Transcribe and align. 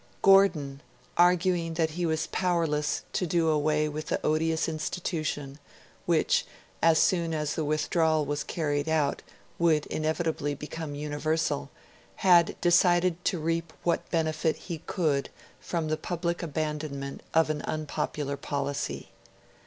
Gordon, 0.23 0.81
arguing 1.15 1.75
that 1.75 1.91
he 1.91 2.07
was 2.07 2.25
powerless 2.31 3.03
to 3.13 3.27
do 3.27 3.49
away 3.49 3.87
with 3.87 4.07
the 4.07 4.19
odious 4.25 4.67
institution, 4.67 5.59
which, 6.07 6.43
as 6.81 6.97
soon 6.97 7.35
as 7.35 7.53
the 7.53 7.63
withdrawal 7.63 8.25
was 8.25 8.43
carried 8.43 8.89
out, 8.89 9.21
would 9.59 9.85
inevitably 9.85 10.55
become 10.55 10.95
universal, 10.95 11.69
had 12.25 12.59
decided 12.61 13.23
to 13.25 13.37
reap 13.37 13.71
what 13.83 14.09
benefit 14.09 14.55
he 14.55 14.79
could 14.87 15.29
from 15.59 15.87
the 15.87 15.97
public 15.97 16.41
abandonment 16.41 17.21
of 17.35 17.51
an 17.51 17.61
unpopular 17.61 18.35
policy. 18.37 19.11